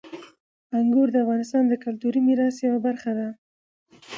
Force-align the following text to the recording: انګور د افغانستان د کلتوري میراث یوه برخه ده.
انګور 0.77 1.07
د 1.11 1.15
افغانستان 1.23 1.63
د 1.67 1.73
کلتوري 1.83 2.19
میراث 2.27 2.55
یوه 2.67 2.79
برخه 2.87 3.11
ده. 3.19 3.27